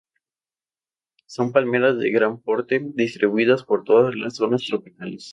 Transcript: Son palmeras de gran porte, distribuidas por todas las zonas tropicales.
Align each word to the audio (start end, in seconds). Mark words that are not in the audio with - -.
Son 1.27 1.51
palmeras 1.51 1.99
de 1.99 2.09
gran 2.09 2.41
porte, 2.41 2.81
distribuidas 2.95 3.61
por 3.63 3.83
todas 3.83 4.15
las 4.15 4.33
zonas 4.37 4.65
tropicales. 4.65 5.29